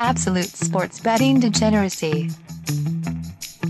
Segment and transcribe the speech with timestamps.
[0.00, 2.28] Absolute sports betting degeneracy.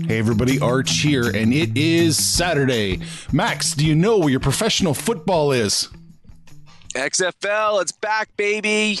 [0.07, 2.99] Hey everybody, Arch here, and it is Saturday.
[3.31, 5.87] Max, do you know where your professional football is?
[6.95, 8.99] XFL, it's back, baby.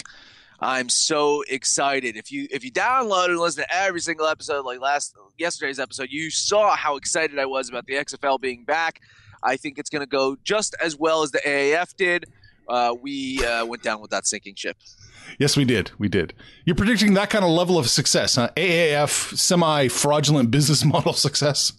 [0.59, 2.15] I'm so excited.
[2.15, 6.09] If you if you download and listen to every single episode, like last yesterday's episode,
[6.11, 9.01] you saw how excited I was about the XFL being back.
[9.41, 12.25] I think it's going to go just as well as the AAF did.
[12.69, 14.77] Uh, we uh, went down with that sinking ship.
[15.39, 15.91] Yes, we did.
[15.97, 16.33] We did.
[16.65, 18.49] You're predicting that kind of level of success, huh?
[18.55, 21.73] AAF semi fraudulent business model success.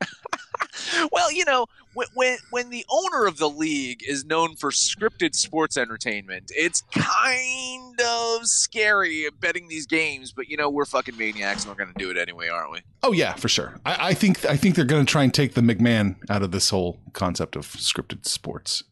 [1.12, 5.34] well, you know, when, when when the owner of the league is known for scripted
[5.34, 10.32] sports entertainment, it's kind of scary betting these games.
[10.32, 12.80] But you know, we're fucking maniacs, and we're going to do it anyway, aren't we?
[13.02, 13.80] Oh yeah, for sure.
[13.84, 16.52] I, I think I think they're going to try and take the McMahon out of
[16.52, 18.84] this whole concept of scripted sports.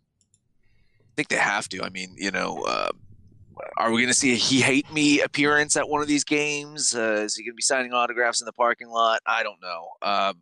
[1.00, 1.82] I think they have to.
[1.82, 2.64] I mean, you know.
[2.64, 2.90] Uh,
[3.76, 6.94] are we going to see a he hate me appearance at one of these games?
[6.94, 9.20] Uh, is he going to be signing autographs in the parking lot?
[9.26, 9.88] I don't know.
[10.02, 10.34] Uh,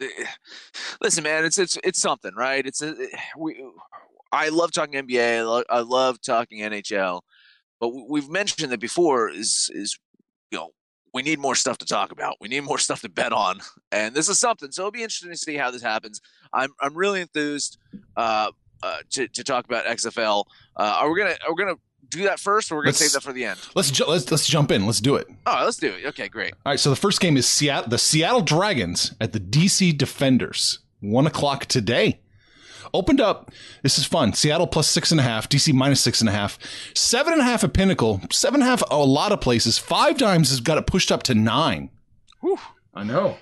[1.00, 2.66] listen, man, it's it's it's something, right?
[2.66, 2.94] It's a,
[3.36, 3.62] we.
[4.32, 5.38] I love talking NBA.
[5.38, 7.22] I love, I love talking NHL,
[7.80, 9.28] but we've mentioned that before.
[9.28, 9.98] Is is
[10.50, 10.70] you know
[11.12, 12.36] we need more stuff to talk about.
[12.40, 13.60] We need more stuff to bet on,
[13.92, 14.70] and this is something.
[14.70, 16.20] So it'll be interesting to see how this happens.
[16.52, 17.78] I'm I'm really enthused
[18.16, 18.52] uh,
[18.82, 20.44] uh, to to talk about XFL.
[20.76, 21.76] Uh, are we gonna are we gonna
[22.10, 23.58] do that first, or we're gonna let's, save that for the end?
[23.74, 24.86] Let's ju- let's let's jump in.
[24.86, 25.28] Let's do it.
[25.46, 26.06] Oh, let's do it.
[26.06, 26.52] Okay, great.
[26.66, 26.80] All right.
[26.80, 30.80] So the first game is Seattle, the Seattle Dragons at the DC Defenders.
[31.00, 32.20] One o'clock today.
[32.92, 33.52] Opened up.
[33.82, 34.32] This is fun.
[34.32, 35.48] Seattle plus six and a half.
[35.48, 36.58] DC minus six and a half.
[36.94, 38.20] Seven and a half at Pinnacle.
[38.32, 39.78] Seven and a half a lot of places.
[39.78, 41.90] 5Dimes has got it pushed up to nine.
[42.40, 42.58] Whew.
[42.94, 43.36] I know.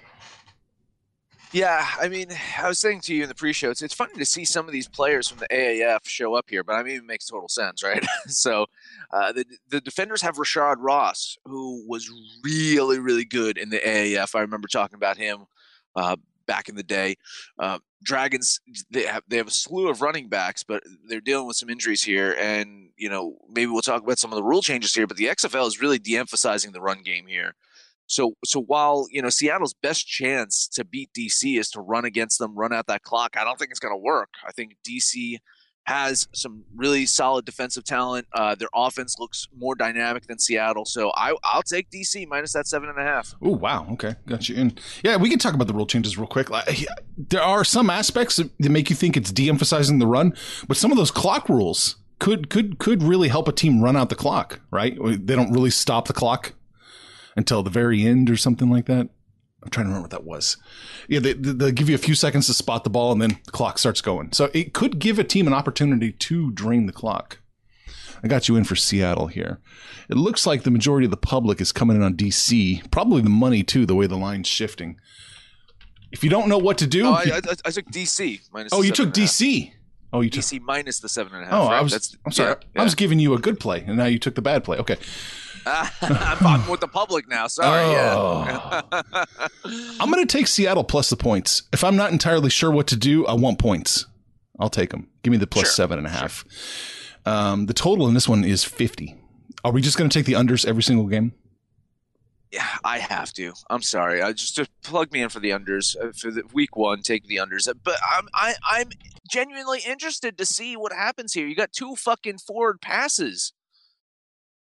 [1.52, 2.28] Yeah, I mean,
[2.58, 4.72] I was saying to you in the pre-show, it's, it's funny to see some of
[4.72, 7.82] these players from the AAF show up here, but I mean, it makes total sense,
[7.82, 8.04] right?
[8.26, 8.66] so,
[9.10, 12.10] uh, the the defenders have Rashad Ross, who was
[12.44, 14.34] really, really good in the AAF.
[14.34, 15.46] I remember talking about him
[15.96, 16.16] uh,
[16.46, 17.16] back in the day.
[17.58, 18.60] Uh, Dragons,
[18.90, 22.02] they have they have a slew of running backs, but they're dealing with some injuries
[22.02, 25.06] here, and you know, maybe we'll talk about some of the rule changes here.
[25.06, 27.54] But the XFL is really de-emphasizing the run game here.
[28.08, 32.38] So so while you know Seattle's best chance to beat DC is to run against
[32.38, 34.30] them, run out that clock, I don't think it's going to work.
[34.46, 35.38] I think DC
[35.84, 38.26] has some really solid defensive talent.
[38.34, 42.66] Uh, their offense looks more dynamic than Seattle, so I, will take DC minus that
[42.66, 43.34] seven and a half.
[43.42, 44.56] Oh wow, okay, got you.
[44.56, 46.48] And yeah, we can talk about the rule changes real quick.
[47.16, 50.34] There are some aspects that make you think it's de-emphasizing the run,
[50.66, 54.08] but some of those clock rules could could could really help a team run out
[54.08, 54.60] the clock.
[54.70, 54.96] Right?
[54.98, 56.52] They don't really stop the clock
[57.36, 59.08] until the very end or something like that.
[59.62, 60.56] I'm trying to remember what that was.
[61.08, 63.50] Yeah, they, they give you a few seconds to spot the ball and then the
[63.50, 64.32] clock starts going.
[64.32, 67.40] So it could give a team an opportunity to drain the clock.
[68.22, 69.60] I got you in for Seattle here.
[70.08, 72.90] It looks like the majority of the public is coming in on DC.
[72.90, 74.98] Probably the money too, the way the line's shifting.
[76.10, 78.72] If you don't know what to do, oh, I, I, I, took DC minus.
[78.72, 79.72] Oh, oh, you took DC.
[80.12, 81.54] Oh, you took DC minus the seven and a half.
[81.54, 81.78] Oh, right?
[81.78, 82.16] I was.
[82.24, 82.50] I'm sorry.
[82.50, 82.80] Yeah, yeah.
[82.80, 84.78] I was giving you a good play, and now you took the bad play.
[84.78, 84.96] Okay.
[85.66, 87.46] I'm with the public now.
[87.46, 87.96] Sorry.
[87.96, 88.44] Oh.
[88.46, 89.24] Yeah.
[90.00, 91.62] I'm going to take Seattle plus the points.
[91.72, 94.06] If I'm not entirely sure what to do, I want points.
[94.58, 95.08] I'll take them.
[95.22, 95.72] Give me the plus sure.
[95.72, 96.44] seven and a half.
[97.24, 97.32] Sure.
[97.32, 99.16] Um, the total in this one is 50.
[99.64, 101.32] Are we just going to take the unders every single game?
[102.50, 103.52] Yeah, I have to.
[103.68, 104.22] I'm sorry.
[104.22, 107.02] I just, just plug me in for the unders uh, for the week one.
[107.02, 107.68] Take the unders.
[107.82, 108.90] But I'm I, I'm
[109.30, 111.46] genuinely interested to see what happens here.
[111.46, 113.52] You got two fucking forward passes.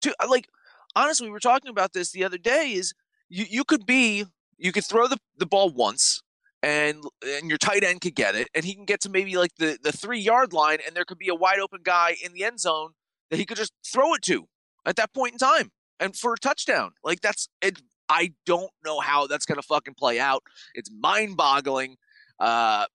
[0.00, 0.48] Two like
[0.94, 2.72] honestly, we were talking about this the other day.
[2.72, 2.92] Is
[3.28, 4.24] you you could be
[4.58, 6.22] you could throw the, the ball once
[6.62, 9.50] and and your tight end could get it and he can get to maybe like
[9.58, 12.44] the the three yard line and there could be a wide open guy in the
[12.44, 12.90] end zone
[13.30, 14.46] that he could just throw it to
[14.84, 16.92] at that point in time and for a touchdown.
[17.02, 17.80] Like that's it.
[18.08, 20.42] I don't know how that's to fucking play out.
[20.74, 21.96] It's mind boggling.
[22.38, 22.86] Uh,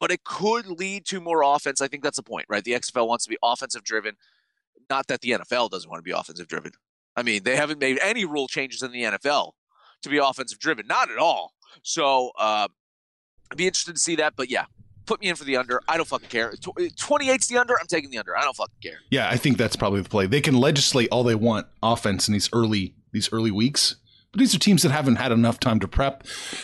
[0.00, 1.80] but it could lead to more offense.
[1.80, 2.62] I think that's the point, right?
[2.62, 4.14] The XFL wants to be offensive driven.
[4.88, 6.72] Not that the NFL doesn't want to be offensive driven.
[7.18, 9.50] I mean, they haven't made any rule changes in the NFL
[10.02, 11.52] to be offensive driven, not at all.
[11.82, 12.68] So uh,
[13.50, 14.34] I'd be interested to see that.
[14.36, 14.66] But yeah,
[15.04, 15.80] put me in for the under.
[15.88, 16.52] I don't fucking care.
[16.52, 17.74] 28's the under.
[17.74, 18.36] I'm taking the under.
[18.36, 19.00] I don't fucking care.
[19.10, 20.26] Yeah, I think that's probably the play.
[20.26, 23.96] They can legislate all they want offense in these early these early weeks.
[24.30, 26.22] But these are teams that haven't had enough time to prep.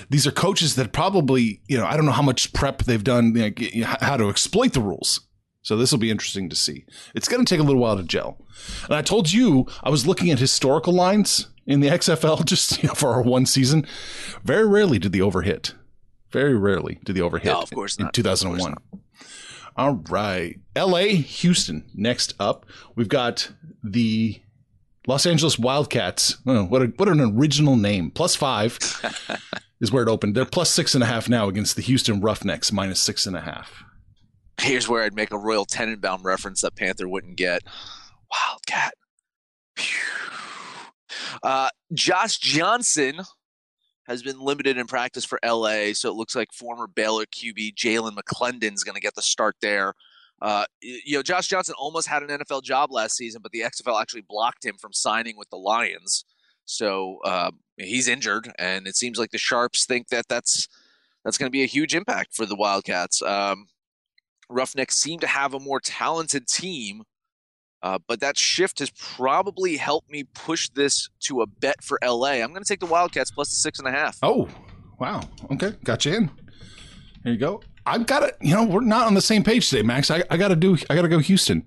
[0.08, 3.34] These are coaches that probably, you know, I don't know how much prep they've done,
[3.34, 5.20] you know, how to exploit the rules.
[5.64, 6.84] So this will be interesting to see.
[7.14, 8.36] It's going to take a little while to gel.
[8.84, 12.88] And I told you I was looking at historical lines in the XFL just you
[12.88, 13.86] know, for our one season.
[14.44, 15.72] Very rarely did the overhit.
[16.30, 17.46] Very rarely did the overhit.
[17.46, 18.16] No, of course in, not.
[18.16, 18.74] In 2001.
[19.76, 20.60] All right.
[20.76, 21.90] LA, Houston.
[21.94, 23.50] Next up, we've got
[23.82, 24.42] the
[25.06, 26.36] Los Angeles Wildcats.
[26.46, 28.10] Oh, what a, what an original name.
[28.10, 28.78] Plus five
[29.80, 30.34] is where it opened.
[30.34, 33.40] They're plus six and a half now against the Houston Roughnecks, minus six and a
[33.40, 33.82] half.
[34.60, 37.62] Here's where I'd make a Royal Tenenbaum reference that Panther wouldn't get.
[38.30, 38.94] Wildcat.
[41.42, 43.20] Uh, Josh Johnson
[44.06, 48.16] has been limited in practice for LA, so it looks like former Baylor QB Jalan
[48.16, 49.94] McClendon's going to get the start there.
[50.42, 54.00] Uh, you know, Josh Johnson almost had an NFL job last season, but the XFL
[54.00, 56.24] actually blocked him from signing with the Lions.
[56.66, 60.68] So uh, he's injured, and it seems like the Sharps think that that's
[61.24, 63.22] that's going to be a huge impact for the Wildcats.
[63.22, 63.68] Um,
[64.54, 67.02] Roughnecks seem to have a more talented team,
[67.82, 72.34] uh, but that shift has probably helped me push this to a bet for LA.
[72.42, 74.18] I'm going to take the Wildcats plus the six and a half.
[74.22, 74.48] Oh,
[74.98, 75.20] wow.
[75.52, 76.30] Okay, got you in.
[77.24, 77.62] There you go.
[77.86, 78.36] I've got it.
[78.40, 80.10] You know, we're not on the same page today, Max.
[80.10, 80.78] I, I got to do.
[80.88, 81.66] I got to go Houston.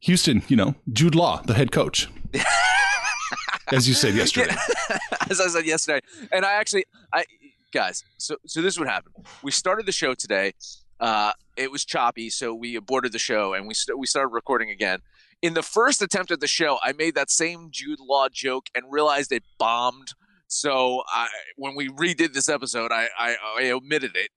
[0.00, 0.42] Houston.
[0.48, 2.08] You know, Jude Law, the head coach.
[3.72, 4.54] As you said yesterday.
[5.30, 6.00] As I said yesterday,
[6.32, 7.24] and I actually, I
[7.72, 8.04] guys.
[8.16, 9.14] So, so this is what happened.
[9.42, 10.52] We started the show today.
[11.00, 14.70] Uh, it was choppy, so we aborted the show and we st- we started recording
[14.70, 15.00] again.
[15.42, 18.84] In the first attempt at the show, I made that same Jude Law joke and
[18.90, 20.14] realized it bombed.
[20.48, 24.30] So I, when we redid this episode, I, I, I omitted it.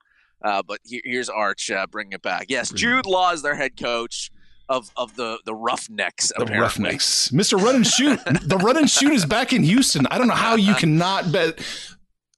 [0.43, 2.45] Uh, but here, here's Arch uh, bringing it back.
[2.49, 4.31] Yes, Jude Law is their head coach
[4.69, 6.27] of of the the Roughnecks.
[6.29, 6.61] The apparently.
[6.61, 7.61] Roughnecks, Mr.
[7.61, 8.19] Run and Shoot.
[8.43, 10.07] the Run and Shoot is back in Houston.
[10.09, 11.59] I don't know how you cannot bet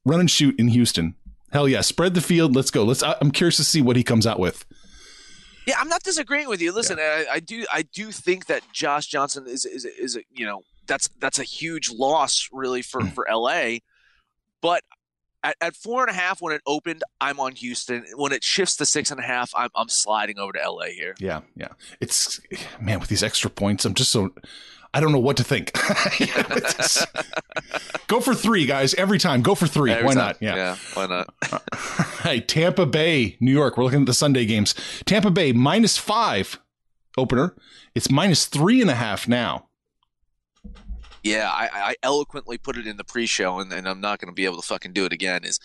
[0.05, 1.15] Run and Shoot in Houston.
[1.53, 2.55] Hell yeah, spread the field.
[2.55, 2.83] Let's go.
[2.83, 3.03] Let's.
[3.03, 4.65] I'm curious to see what he comes out with.
[5.65, 6.73] Yeah, I'm not disagreeing with you.
[6.73, 7.23] Listen, yeah.
[7.29, 10.63] I, I, do I do think that Josh Johnson is is is a, you know
[10.87, 13.13] that's that's a huge loss really for Mm.
[13.13, 13.77] for LA,
[14.61, 14.81] but.
[15.45, 18.05] At, at four and a half when it opened, I'm on Houston.
[18.15, 21.15] When it shifts to six and a half, I'm, I'm sliding over to LA here.
[21.19, 21.67] Yeah, yeah.
[21.99, 22.39] It's
[22.79, 23.83] man with these extra points.
[23.83, 24.33] I'm just so
[24.93, 25.71] I don't know what to think.
[28.07, 28.93] go for three, guys.
[28.93, 29.91] Every time, go for three.
[29.91, 30.27] Every why time.
[30.27, 30.41] not?
[30.41, 30.55] Yeah.
[30.55, 31.33] yeah, why not?
[32.21, 33.77] hey, Tampa Bay, New York.
[33.77, 34.75] We're looking at the Sunday games.
[35.05, 36.59] Tampa Bay minus five
[37.17, 37.55] opener.
[37.95, 39.67] It's minus three and a half now.
[41.23, 44.35] Yeah, I, I eloquently put it in the pre-show, and, and I'm not going to
[44.35, 45.45] be able to fucking do it again.
[45.45, 45.59] Is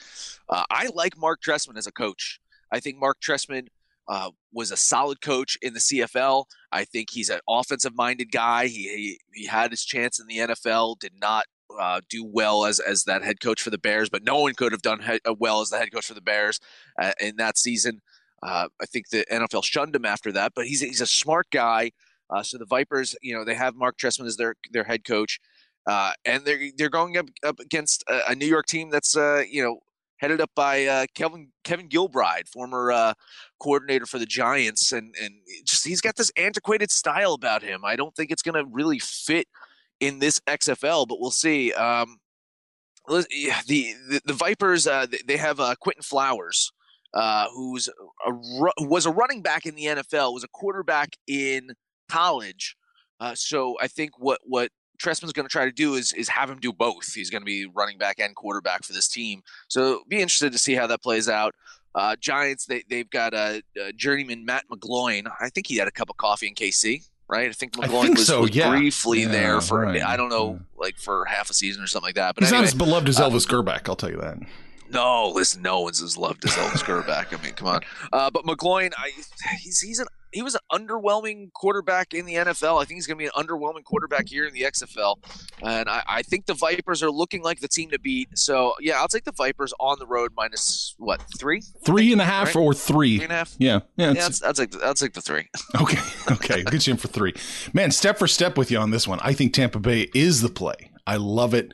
[0.49, 2.41] uh, I like Marc Trestman as a coach.
[2.71, 3.67] I think Marc Trestman
[4.09, 6.45] uh, was a solid coach in the CFL.
[6.73, 8.67] I think he's an offensive-minded guy.
[8.67, 10.99] He, he he had his chance in the NFL.
[10.99, 11.45] Did not
[11.79, 14.73] uh, do well as as that head coach for the Bears, but no one could
[14.73, 16.59] have done he- well as the head coach for the Bears
[17.01, 18.01] uh, in that season.
[18.43, 21.93] Uh, I think the NFL shunned him after that, but he's he's a smart guy.
[22.31, 25.41] Uh, so the Vipers, you know, they have Marc Trestman as their their head coach,
[25.87, 29.43] uh, and they're they're going up, up against a, a New York team that's uh,
[29.49, 29.81] you know
[30.19, 33.15] headed up by uh, Kevin Kevin Gilbride, former uh,
[33.61, 35.35] coordinator for the Giants, and and
[35.65, 37.85] just he's got this antiquated style about him.
[37.85, 39.49] I don't think it's going to really fit
[40.01, 41.73] in this XFL, but we'll see.
[41.73, 42.19] Um,
[43.09, 43.25] the,
[43.67, 46.73] the the Vipers uh, they have uh, Quinton Flowers.
[47.15, 47.89] Uh, who's
[48.27, 48.33] a,
[48.85, 51.71] was a running back in the NFL, was a quarterback in
[52.11, 52.77] college.
[53.19, 56.51] Uh, so I think what what Trestman's going to try to do is is have
[56.51, 57.13] him do both.
[57.13, 59.43] He's going to be running back and quarterback for this team.
[59.69, 61.55] So be interested to see how that plays out.
[61.95, 65.31] Uh, Giants they they've got a, a journeyman Matt McGloin.
[65.41, 67.09] I think he had a cup of coffee in KC.
[67.29, 67.49] right?
[67.49, 68.71] I think I McGloin think was, so, was yeah.
[68.71, 70.59] briefly Yeah, there for right, I don't know, yeah.
[70.83, 72.35] like for half a season or something like that.
[72.35, 74.39] But He's anyway, not as beloved as uh, Elvis Grbac, I'll tell you that.
[74.91, 77.39] no, listen, no one's as loved as Elvis Grbac.
[77.39, 77.81] I mean, come on.
[78.13, 79.11] Uh, but McGloin, I,
[79.61, 82.81] he's he's an he was an underwhelming quarterback in the NFL.
[82.81, 85.17] I think he's going to be an underwhelming quarterback here in the XFL,
[85.63, 88.37] and I, I think the Vipers are looking like the team to beat.
[88.39, 92.25] So yeah, I'll take the Vipers on the road minus what three, Three and a
[92.25, 92.57] half Right?
[92.57, 93.17] or three.
[93.19, 93.55] three and a half.
[93.59, 94.09] Yeah, yeah.
[94.09, 95.49] Yeah, that's, that's like that's like the three.
[95.81, 95.99] Okay.
[96.31, 96.65] Okay.
[96.67, 97.35] i Get you in for three.
[97.73, 99.19] Man, step for step with you on this one.
[99.23, 100.91] I think Tampa Bay is the play.
[101.07, 101.73] I love it.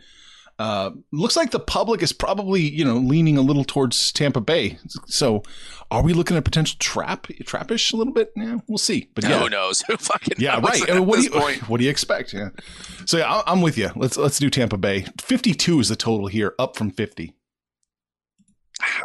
[0.59, 4.79] Uh, looks like the public is probably, you know, leaning a little towards Tampa Bay.
[5.07, 5.43] So
[5.91, 8.33] are we looking at potential trap, trappish a little bit?
[8.37, 9.09] Yeah, we'll see.
[9.15, 9.41] But yeah.
[9.41, 9.83] Who knows?
[9.89, 10.83] Who fucking Yeah, right.
[10.83, 11.69] at I mean, what, do you, point?
[11.69, 12.33] what do you expect?
[12.33, 12.51] Yeah.
[13.05, 13.91] So yeah, I'm with you.
[13.97, 15.07] Let's let's do Tampa Bay.
[15.21, 17.35] 52 is the total here, up from 50.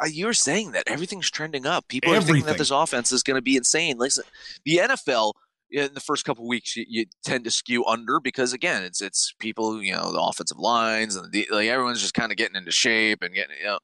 [0.02, 1.88] Uh, you were saying that everything's trending up.
[1.88, 3.98] People are thinking that this offense is going to be insane.
[3.98, 4.24] Listen,
[4.66, 5.34] the NFL
[5.72, 9.34] in the first couple weeks you, you tend to skew under because again, it's it's
[9.40, 12.72] people you know the offensive lines and the, like everyone's just kind of getting into
[12.72, 13.80] shape and getting you know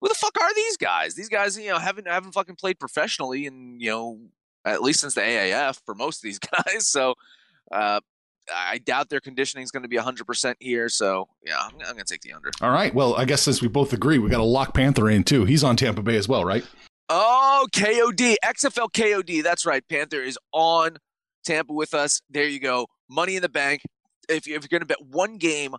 [0.00, 1.14] who the fuck are these guys?
[1.14, 4.20] These guys you know haven't haven't fucking played professionally and you know
[4.64, 6.86] at least since the AAF for most of these guys.
[6.86, 7.14] So.
[7.70, 8.00] Uh,
[8.52, 10.88] I doubt their conditioning is going to be 100% here.
[10.88, 12.50] So, yeah, I'm, I'm going to take the under.
[12.60, 12.92] All right.
[12.92, 15.44] Well, I guess since we both agree, we got to lock Panther in too.
[15.44, 16.66] He's on Tampa Bay as well, right?
[17.08, 19.42] Oh, KOD, XFL KOD.
[19.42, 19.86] That's right.
[19.88, 20.96] Panther is on
[21.44, 22.20] Tampa with us.
[22.30, 22.86] There you go.
[23.08, 23.82] Money in the bank.
[24.28, 25.74] If, you- if you're going to bet one game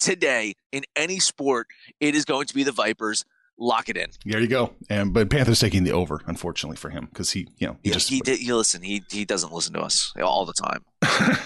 [0.00, 1.66] today in any sport,
[2.00, 3.24] it is going to be the Vipers.
[3.60, 4.06] Lock it in.
[4.24, 4.72] There you go.
[4.88, 7.92] And but Panther's taking the over, unfortunately for him, because he, you know, he He,
[7.92, 8.40] just he did.
[8.40, 8.82] You listen.
[8.82, 10.84] He he doesn't listen to us all the time.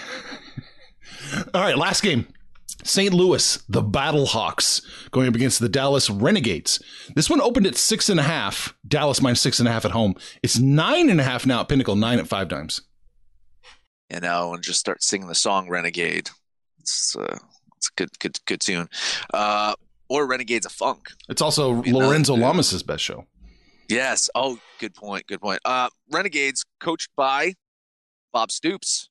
[1.53, 2.27] All right, last game.
[2.83, 3.13] St.
[3.13, 6.81] Louis, the Battlehawks, going up against the Dallas Renegades.
[7.15, 8.75] This one opened at six and a half.
[8.87, 10.15] Dallas minus six and a half at home.
[10.43, 12.81] It's nine and a half now at Pinnacle, nine at 5Dimes.
[14.13, 16.29] You know, and just start singing the song "Renegade."
[16.79, 17.37] It's uh,
[17.77, 18.87] it's a good good good tune.
[19.33, 19.73] Uh,
[20.07, 22.45] or "Renegades of Funk." It's also know, Lorenzo yeah.
[22.45, 23.25] Lamas' best show.
[23.89, 24.29] Yes.
[24.35, 25.25] Oh, good point.
[25.27, 25.59] Good point.
[25.65, 27.53] Uh, Renegades coached by
[28.31, 29.09] Bob Stoops,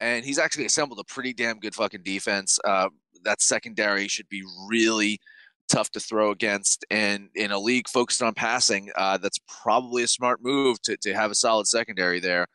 [0.00, 2.58] and he's actually assembled a pretty damn good fucking defense.
[2.64, 2.88] Uh,
[3.22, 5.20] that secondary should be really
[5.68, 10.08] tough to throw against, and in a league focused on passing, uh, that's probably a
[10.08, 12.48] smart move to to have a solid secondary there.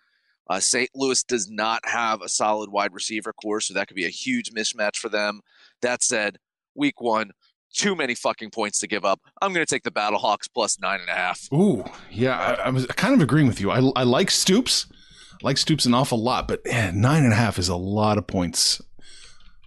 [0.48, 0.90] Uh, St.
[0.94, 4.52] Louis does not have a solid wide receiver core, so that could be a huge
[4.52, 5.42] mismatch for them.
[5.82, 6.38] That said,
[6.75, 7.32] week one,
[7.74, 9.20] too many fucking points to give up.
[9.42, 11.48] I'm going to take the Battlehawks plus nine and a half.
[11.54, 13.72] Ooh, yeah, I, I was kind of agreeing with you.
[13.72, 14.86] I, I like Stoops,
[15.34, 18.18] I like Stoops an awful lot, but man, nine and a half is a lot
[18.18, 18.82] of points.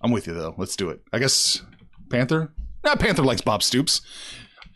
[0.00, 0.54] I'm with you though.
[0.56, 1.00] Let's do it.
[1.12, 1.60] I guess
[2.08, 2.52] Panther.
[2.84, 4.00] Not Panther likes Bob Stoops.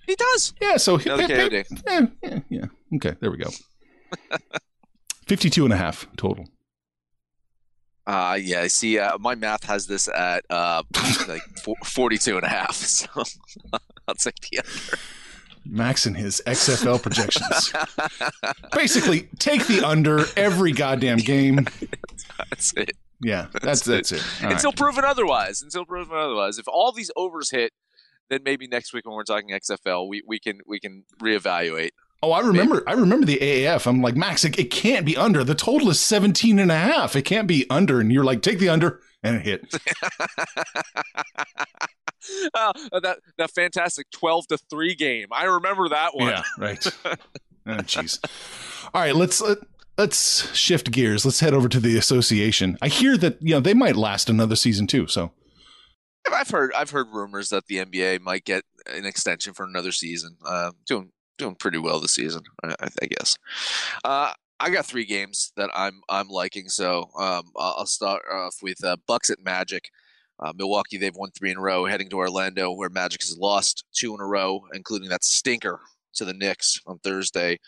[0.06, 0.52] He does.
[0.60, 1.82] Yeah, so he, Another Pan- KOD.
[1.86, 2.96] yeah, yeah, yeah.
[2.96, 3.50] Okay, there we go.
[5.26, 6.46] 52 and a half total.
[8.06, 10.82] Uh, yeah, I see, uh, my math has this at uh,
[11.28, 12.76] like four, 42 and a half.
[12.82, 13.08] So
[14.08, 14.98] I'll take the under.
[15.64, 17.72] Max and his XFL projections.
[18.72, 21.66] Basically, take the under every goddamn game.
[22.50, 22.96] That's it.
[23.20, 24.20] Yeah, that's that's it.
[24.40, 24.54] All right.
[24.54, 25.62] Until proven otherwise.
[25.62, 26.58] Until proven otherwise.
[26.58, 27.72] If all these overs hit,
[28.28, 31.90] then maybe next week when we're talking XFL, we, we can we can reevaluate.
[32.22, 32.84] Oh, I remember.
[32.86, 33.86] I remember the AAF.
[33.86, 35.42] I'm like, Max, it, it can't be under.
[35.42, 37.16] The total is 17 and a half.
[37.16, 38.00] It can't be under.
[38.00, 39.74] And you're like, take the under, and it hit.
[42.54, 45.28] uh, that that fantastic 12 to 3 game.
[45.32, 46.28] I remember that one.
[46.28, 46.86] Yeah, right.
[47.66, 47.78] oh.
[48.94, 49.58] All right, let's let,
[49.98, 51.24] let's shift gears.
[51.24, 52.78] Let's head over to the association.
[52.80, 55.08] I hear that you know they might last another season too.
[55.08, 55.32] So
[56.32, 60.36] I've heard I've heard rumors that the NBA might get an extension for another season.
[60.46, 63.38] Uh, doing doing pretty well this season, I, I guess.
[64.04, 68.82] Uh, I got three games that I'm I'm liking, so um, I'll start off with
[68.84, 69.90] uh, Bucks at Magic.
[70.38, 71.84] Uh, Milwaukee, they've won three in a row.
[71.84, 75.80] Heading to Orlando, where Magic has lost two in a row, including that stinker
[76.14, 77.58] to the Knicks on Thursday.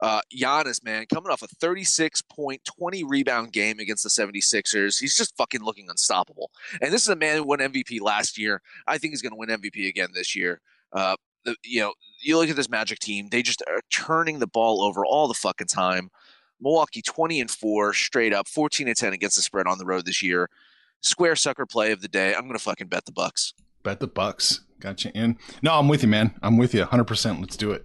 [0.00, 5.00] Uh, Giannis, man, coming off a 36 point, 20 rebound game against the 76ers.
[5.00, 6.50] He's just fucking looking unstoppable.
[6.82, 8.60] And this is a man who won MVP last year.
[8.86, 10.60] I think he's going to win MVP again this year.
[10.92, 11.94] Uh, the, you know,
[12.24, 15.34] you look at this Magic team; they just are turning the ball over all the
[15.34, 16.10] fucking time.
[16.60, 20.06] Milwaukee twenty and four straight up, fourteen and ten against the spread on the road
[20.06, 20.48] this year.
[21.02, 22.34] Square sucker play of the day.
[22.34, 23.52] I'm going to fucking bet the Bucks.
[23.82, 24.60] bet the Bucks.
[24.80, 25.36] Got you in.
[25.62, 26.34] No, I'm with you, man.
[26.42, 27.04] I'm with you 100.
[27.04, 27.84] percent Let's do it.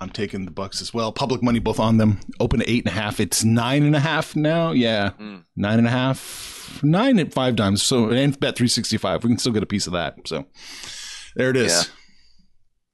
[0.00, 1.10] I'm taking the Bucks as well.
[1.12, 2.20] Public money both on them.
[2.38, 3.18] Open at eight and a half.
[3.18, 4.70] It's nine and a half now.
[4.70, 5.42] Yeah, Mm.
[5.56, 6.80] nine and a half.
[6.84, 7.78] Nine at 5Dimes.
[7.80, 9.24] So and bet 365.
[9.24, 10.16] We can still get a piece of that.
[10.26, 10.44] So
[11.34, 11.90] there it is.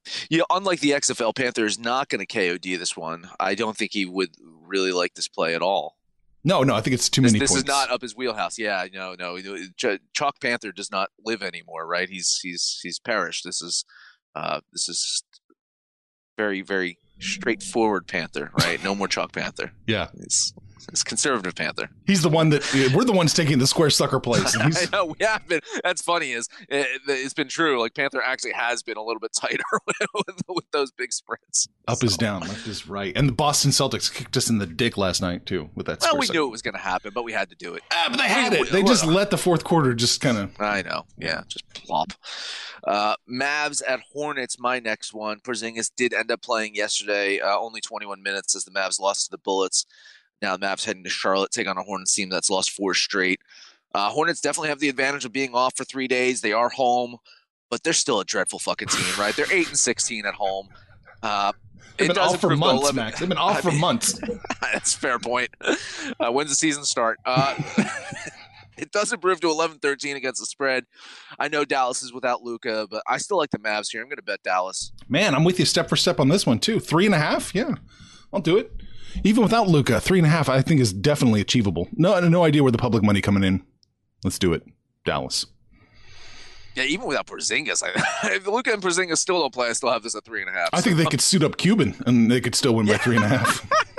[0.06, 0.12] Yeah.
[0.30, 3.28] You know, unlike the XFL, Panther is not going to KOD this one.
[3.40, 4.30] I don't think he would
[4.66, 5.96] really like this play at all.
[6.46, 7.62] No, no, I think it's too This, many this points.
[7.62, 8.58] is not up his wheelhouse.
[8.58, 9.38] Yeah, no, no.
[10.12, 12.08] Chalk Panther does not live anymore, right?
[12.08, 13.44] He's he's he's perished.
[13.44, 13.84] This is
[14.34, 15.22] uh, this is
[16.36, 18.82] very very straightforward Panther, right?
[18.84, 19.72] No more Chalk Panther.
[19.86, 20.52] yeah, It's
[20.88, 21.88] it's conservative Panther.
[22.06, 22.62] he's the one that
[22.94, 24.54] we're the ones taking the square sucker place.
[24.60, 25.60] And I know we have been.
[25.82, 26.32] That's funny.
[26.32, 27.80] Is it, it's been true.
[27.80, 29.62] Like Panther actually has been a little bit tighter
[30.14, 31.68] with, with those big spreads.
[31.88, 34.96] up is down, left is right, and the Boston Celtics kicked us in the dick
[34.96, 36.00] last night too with that.
[36.02, 36.38] Well, we sucker.
[36.38, 37.82] knew it was going to happen, but we had to do it.
[37.92, 38.70] Ah, but they had We- it.
[38.72, 40.60] They just let the fourth quarter just kind of.
[40.60, 41.06] I know.
[41.18, 42.12] Yeah, just plop.
[42.86, 45.40] Uh, Mavs at Hornets, my next one.
[45.40, 49.30] Porzingis did end up playing yesterday, uh, only 21 minutes as the Mavs lost to
[49.30, 49.86] the Bullets.
[50.44, 53.40] Now the Mavs heading to Charlotte, take on a Hornets team that's lost four straight.
[53.94, 56.42] Uh, Hornets definitely have the advantage of being off for three days.
[56.42, 57.16] They are home,
[57.70, 59.34] but they're still a dreadful fucking team, right?
[59.34, 60.68] They're eight and 16 at home.
[61.22, 61.52] Uh,
[61.96, 63.20] They've it been does off for months, 11 Max.
[63.20, 64.20] They've been off I for mean- months.
[64.60, 65.48] That's a fair point.
[65.62, 67.18] Uh, when's the season start?
[67.24, 67.54] Uh,
[68.76, 70.84] it does improve to 11-13 against the spread.
[71.38, 74.02] I know Dallas is without Luka, but I still like the Mavs here.
[74.02, 74.92] I'm going to bet Dallas.
[75.08, 76.80] Man, I'm with you step for step on this one too.
[76.80, 77.76] Three and a half, yeah,
[78.32, 78.72] I'll do it.
[79.22, 81.88] Even without Luka, three and a half, I think is definitely achievable.
[81.92, 83.62] No, no idea where the public money coming in.
[84.24, 84.62] Let's do it,
[85.04, 85.46] Dallas.
[86.74, 87.92] Yeah, even without Porzingis, I,
[88.34, 90.52] if Luka and Porzingis still don't play, I still have this at three and a
[90.52, 90.70] half.
[90.72, 93.24] I think they could suit up Cuban and they could still win by three and
[93.24, 93.64] a half.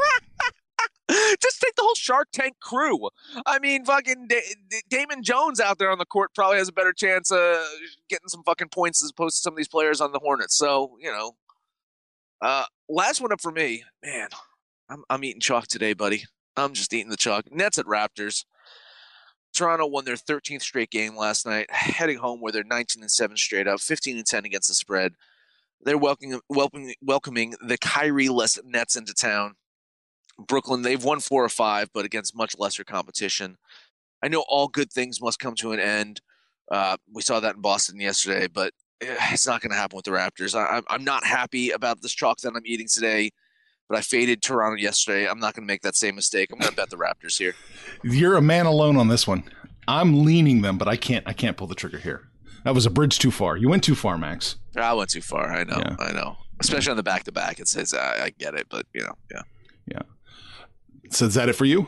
[1.42, 3.10] just take the whole Shark Tank crew.
[3.46, 6.74] I mean, fucking da- Da- Damon Jones out there on the court probably has a
[6.74, 7.66] better chance of
[8.10, 10.58] getting some fucking points as opposed to some of these players on the Hornets.
[10.58, 11.36] So you know,
[12.42, 14.30] uh, last one up for me, man.
[14.90, 16.24] I'm I'm eating chalk today, buddy.
[16.58, 17.52] I'm just eating the chalk.
[17.52, 18.46] Nets at Raptors.
[19.54, 23.38] Toronto won their 13th straight game last night, heading home where they're 19 and 7
[23.38, 25.14] straight up, 15 and 10 against the spread.
[25.82, 29.56] They're welcoming welcoming, welcoming the Kyrie-less Nets into town.
[30.38, 33.58] Brooklyn, they've won four or five, but against much lesser competition.
[34.22, 36.20] I know all good things must come to an end.
[36.70, 40.06] Uh, we saw that in Boston yesterday, but eh, it's not going to happen with
[40.06, 40.56] the Raptors.
[40.56, 43.30] I, I'm not happy about this chalk that I'm eating today,
[43.88, 45.28] but I faded Toronto yesterday.
[45.28, 46.52] I'm not going to make that same mistake.
[46.52, 47.56] I'm going to bet the Raptors here.
[48.04, 49.44] You're a man alone on this one.
[49.88, 51.28] I'm leaning them, but I can't.
[51.28, 52.30] I can't pull the trigger here.
[52.64, 53.58] That was a bridge too far.
[53.58, 54.56] You went too far, Max.
[54.76, 55.52] I went too far.
[55.52, 55.78] I know.
[55.78, 55.96] Yeah.
[56.00, 56.38] I know.
[56.60, 59.14] Especially on the back to back, it says I, I get it, but you know,
[59.32, 59.42] yeah.
[59.88, 60.02] Yeah.
[61.12, 61.88] So is that it for you?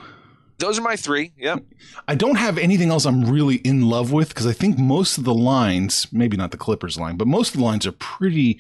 [0.59, 1.33] Those are my three.
[1.37, 1.63] Yep.
[2.07, 5.23] I don't have anything else I'm really in love with because I think most of
[5.23, 8.59] the lines, maybe not the Clippers line, but most of the lines are pretty,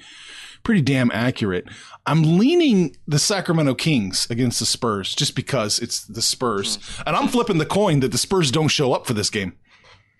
[0.67, 1.65] pretty damn accurate.
[2.05, 7.03] I'm leaning the Sacramento Kings against the Spurs just because it's the Spurs, mm-hmm.
[7.07, 9.53] and I'm flipping the coin that the Spurs don't show up for this game.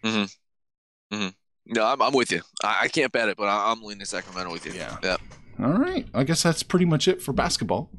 [0.06, 1.16] Mm-hmm.
[1.16, 1.28] Mm-hmm.
[1.66, 2.44] No, I'm, I'm with you.
[2.64, 4.72] I, I can't bet it, but I, I'm leaning Sacramento with you.
[4.72, 4.96] Yeah.
[5.04, 5.22] Yep.
[5.60, 7.90] All right, I guess that's pretty much it for basketball.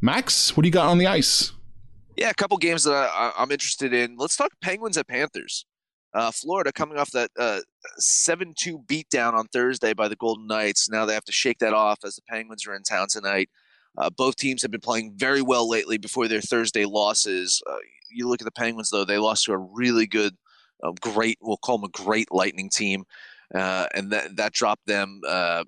[0.00, 1.52] Max, what do you got on the ice?
[2.16, 4.16] Yeah, a couple games that I, I, I'm interested in.
[4.16, 5.66] Let's talk Penguins at Panthers.
[6.16, 7.60] Uh, Florida coming off that uh,
[8.00, 10.88] 7-2 beatdown on Thursday by the Golden Knights.
[10.88, 13.50] Now they have to shake that off as the Penguins are in town tonight.
[13.98, 17.62] Uh, both teams have been playing very well lately before their Thursday losses.
[17.68, 17.76] Uh,
[18.10, 20.34] you look at the Penguins, though; they lost to a really good,
[20.82, 23.04] uh, great, we'll call them a great Lightning team,
[23.54, 25.64] uh, and that that dropped them uh,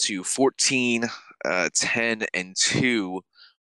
[0.00, 1.04] to 14,
[1.46, 3.22] uh, 10, and two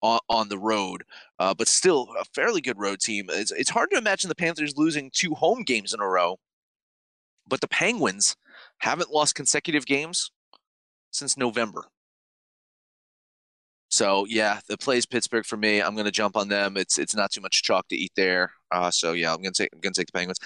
[0.01, 1.03] on, on the road
[1.41, 3.25] uh, but still a fairly good road team.
[3.29, 6.37] It's, it's hard to imagine the Panthers losing two home games in a row,
[7.47, 8.35] but the Penguins
[8.77, 10.29] haven't lost consecutive games
[11.09, 11.85] since November.
[13.89, 15.81] So yeah, the plays Pittsburgh for me.
[15.81, 16.77] I'm going to jump on them.
[16.77, 18.51] It's it's not too much chalk to eat there.
[18.71, 20.39] Uh, so yeah, I'm going to take I'm going to take the Penguins.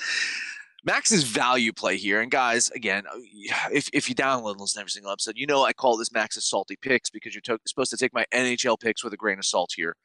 [0.86, 3.18] Max's value play here, and guys, again, uh,
[3.74, 6.78] if if you download to every single episode, you know I call this Max's salty
[6.82, 9.72] picks because you're to- supposed to take my NHL picks with a grain of salt
[9.76, 9.96] here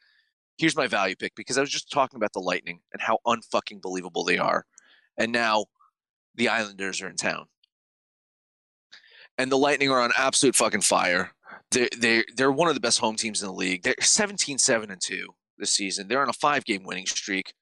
[0.61, 3.81] here's my value pick because I was just talking about the Lightning and how unfucking
[3.81, 4.67] believable they are.
[5.17, 5.67] And now
[6.35, 7.47] the Islanders are in town.
[9.39, 11.33] And the Lightning are on absolute fucking fire.
[11.71, 13.83] They're, they're, they're one of the best home teams in the league.
[13.83, 16.09] They're 17 7 and 2 this season.
[16.09, 17.55] They're on a five game winning streak.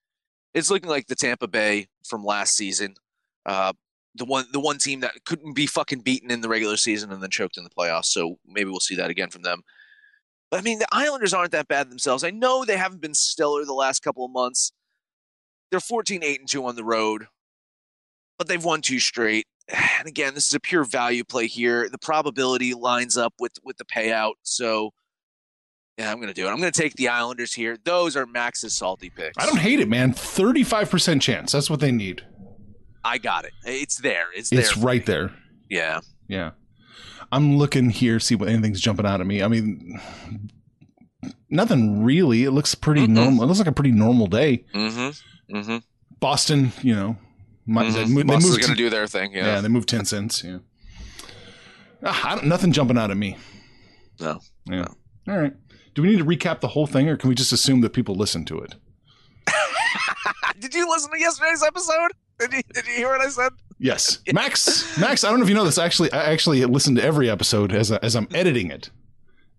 [0.53, 2.95] It's looking like the Tampa Bay from last season.
[3.47, 3.73] Uh,
[4.15, 7.23] the one the one team that couldn't be fucking beaten in the regular season and
[7.23, 8.07] then choked in the playoffs.
[8.07, 9.63] So maybe we'll see that again from them.
[10.51, 12.25] But I mean, the Islanders aren't that bad themselves.
[12.25, 14.73] I know they haven't been stellar the last couple of months.
[15.71, 17.27] They're 14 8 and 2 on the road,
[18.39, 19.47] but they've won two straight.
[19.99, 21.89] And again, this is a pure value play here.
[21.89, 24.35] The probability lines up with with the payout.
[24.45, 24.93] So
[25.99, 26.51] yeah, I'm going to do it.
[26.51, 27.77] I'm going to take the Islanders here.
[27.85, 29.37] Those are Max's salty picks.
[29.37, 30.13] I don't hate it, man.
[30.13, 31.51] Thirty-five percent chance.
[31.51, 32.25] That's what they need.
[33.05, 33.53] I got it.
[33.65, 34.27] It's there.
[34.35, 34.61] It's there.
[34.61, 35.13] It's right me.
[35.13, 35.33] there.
[35.71, 36.01] Yeah.
[36.29, 36.51] Yeah.
[37.31, 39.43] I'm looking here, see what anything's jumping out at me.
[39.43, 40.01] I mean,
[41.51, 42.45] nothing really.
[42.45, 43.11] It looks pretty Mhm.
[43.11, 43.45] normal.
[43.45, 44.65] It looks like a pretty normal day.
[44.75, 45.57] Mm-hmm.
[45.57, 45.77] Mm-hmm.
[46.21, 47.17] Boston, you know,
[47.67, 48.15] might, they, mm-hmm.
[48.15, 48.61] they Boston's moved.
[48.63, 49.33] going to do their thing.
[49.33, 49.47] yeah.
[49.47, 49.61] Yeah.
[49.61, 50.43] they moved ten cents.
[50.43, 50.59] Yeah,
[52.03, 53.37] Ah, I don't, nothing jumping out at me.
[54.21, 54.41] No.
[54.67, 54.87] Yeah.
[55.29, 55.53] All right.
[55.95, 58.15] Do we need to recap the whole thing, or can we just assume that people
[58.15, 58.75] listen to it?
[60.61, 62.13] Did you listen to yesterday's episode?
[62.39, 63.53] Did you, did you hear what I said?
[63.79, 64.99] Yes, Max.
[64.99, 65.79] Max, I don't know if you know this.
[65.79, 68.91] Actually, I actually listen to every episode as I, as I'm editing it.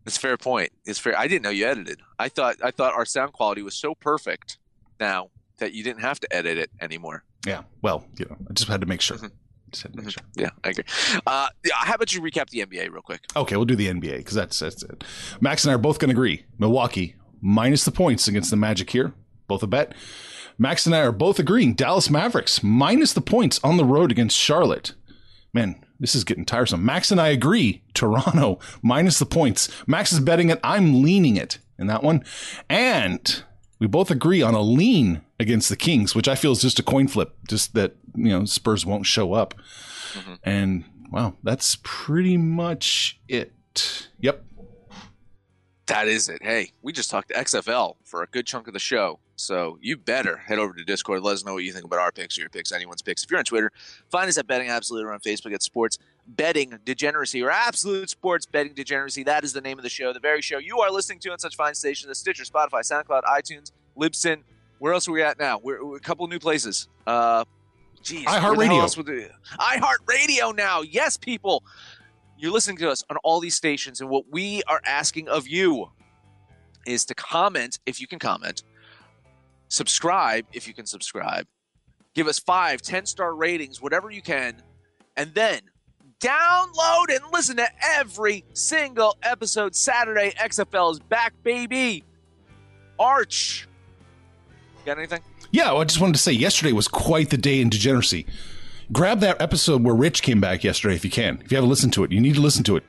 [0.06, 0.72] It's fair point.
[0.86, 1.18] It's fair.
[1.18, 2.00] I didn't know you edited.
[2.18, 4.58] I thought I thought our sound quality was so perfect
[5.00, 7.24] now that you didn't have to edit it anymore.
[7.46, 7.63] Yeah.
[7.82, 9.18] Well, you know, I just had to make sure.
[9.18, 9.32] Mhm.
[9.72, 10.24] Just had to make sure.
[10.36, 10.84] Yeah, I agree.
[11.28, 13.22] Uh, yeah, how about you recap the NBA real quick?
[13.36, 15.04] Okay, we'll do the NBA because that's that's it.
[15.42, 16.46] Max and I are both going to agree.
[16.58, 19.13] Milwaukee minus the points against the Magic here,
[19.50, 19.94] both a bet.
[20.58, 21.74] Max and I are both agreeing.
[21.74, 24.94] Dallas Mavericks minus the points on the road against Charlotte.
[25.54, 26.86] Man, this is getting tiresome.
[26.86, 27.84] Max and I agree.
[27.94, 29.70] Toronto minus the points.
[29.88, 30.60] Max is betting it.
[30.64, 32.24] I'm leaning it in that one,
[32.70, 33.44] and
[33.80, 36.84] we both agree on a lean against the Kings, which I feel is just a
[36.84, 37.36] coin flip.
[37.48, 39.56] Just that you know Spurs won't show up,
[40.14, 40.34] mm-hmm.
[40.44, 43.54] and wow, that's pretty much it.
[44.20, 44.44] Yep.
[45.89, 46.43] That is it.
[46.43, 49.19] Hey, we just talked to XFL for a good chunk of the show.
[49.38, 51.23] So you better head over to Discord.
[51.23, 53.23] Let us know what you think about our picks or your picks, anyone's picks.
[53.23, 53.71] If you're on Twitter,
[54.12, 55.97] find us at Betting Absolute or on Facebook at Sports
[56.28, 59.23] Betting Degeneracy or Absolute Sports Betting Degeneracy.
[59.23, 61.39] That is the name of the show, the very show you are listening to on
[61.39, 64.43] such fine stations as Stitcher, Spotify, SoundCloud, iTunes, Libsyn.
[64.78, 65.60] Where else are we at now?
[65.63, 66.88] We're, we're a couple new places.
[67.08, 67.45] Uh,
[68.04, 69.32] geez, where the hell iHeartRadio.
[69.60, 70.82] iHeartRadio now.
[70.82, 71.63] Yes, people.
[72.41, 75.91] You're listening to us on all these stations, and what we are asking of you
[76.88, 78.63] is to comment if you can comment,
[79.67, 81.45] subscribe if you can subscribe,
[82.15, 84.56] give us five, 10 star ratings, whatever you can,
[85.17, 85.60] and then
[86.21, 90.32] download and listen to every single episode Saturday.
[90.38, 92.06] XFL is back, baby.
[92.97, 93.67] Arch.
[94.86, 95.19] Got anything?
[95.52, 98.25] Yeah, well, I just wanted to say yesterday was quite the day in degeneracy.
[98.91, 101.39] Grab that episode where Rich came back yesterday if you can.
[101.45, 102.84] If you haven't listened to it, you need to listen to it.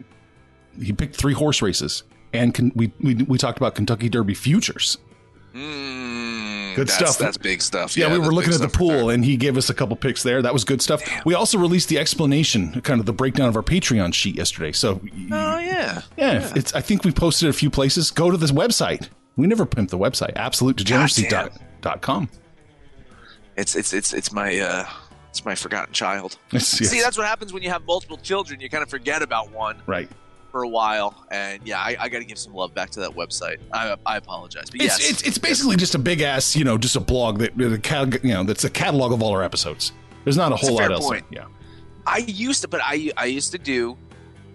[0.80, 4.96] He picked three horse races, and con- we, we we talked about Kentucky Derby futures.
[5.54, 7.18] Mm, Good that's, stuff.
[7.18, 7.96] That's big stuff.
[7.96, 10.40] Yeah, we were looking at the pool, and he gave us a couple picks there.
[10.40, 11.02] That was good stuff.
[11.26, 14.70] We also released the explanation, kind of the breakdown of our Patreon sheet yesterday.
[14.72, 15.00] So,
[15.32, 16.02] Oh, yeah.
[16.16, 16.72] yeah, it's.
[16.74, 18.10] I think we posted it a few places.
[18.12, 19.08] Go to this website.
[19.36, 20.34] We never pimped the website.
[20.34, 22.30] AbsoluteDegeneracy.com.
[23.56, 24.58] It's, it's, it's, it's my.
[24.58, 24.88] Uh,
[25.30, 26.36] it's my forgotten child.
[26.52, 26.66] Yes.
[26.68, 28.60] See, that's what happens when you have multiple children.
[28.60, 30.08] You kind of forget about one right.
[30.50, 33.10] for a while, and yeah, I, I got to give some love back to that
[33.10, 33.58] website.
[33.72, 36.76] I, I apologize, but It's, yes, it's it's basically just a big ass, you know,
[36.76, 39.92] just a blog that a cat- you know that's a catalog of all our episodes.
[40.24, 41.06] There's not a It's a whole fair lot else.
[41.06, 41.24] point.
[41.30, 41.46] Yeah.
[42.06, 43.96] I used to, but I I used to do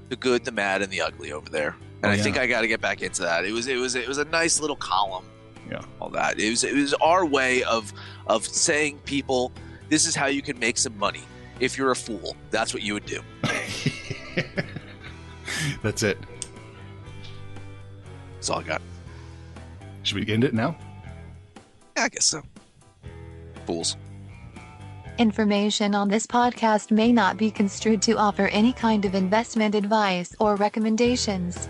[0.09, 2.23] the good, the mad, and the ugly over there, and Oh, I yeah.
[2.23, 3.45] think I got to get back into that.
[3.45, 5.25] It was it was it was a nice little column.
[5.71, 5.81] Yeah.
[5.99, 7.91] all that it was it was our way of
[8.27, 9.51] of saying people
[9.89, 11.21] this is how you can make some money
[11.60, 12.36] if you're a fool.
[12.52, 13.21] That's what you would do.
[15.84, 16.17] That's it.
[18.36, 18.82] That's all I got.
[20.04, 20.78] Should we end it now?
[21.98, 22.41] Yeah, I guess so.
[23.65, 23.98] Fools.
[25.17, 30.36] Information on this podcast may not be construed to offer any kind of investment advice
[30.39, 31.69] or recommendations.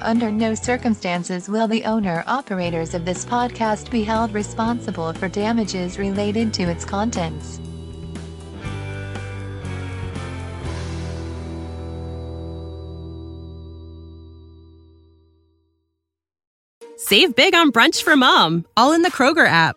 [0.00, 5.98] Under no circumstances will the owner operators of this podcast be held responsible for damages
[5.98, 7.60] related to its contents.
[16.96, 19.76] Save big on brunch for mom, all in the Kroger app.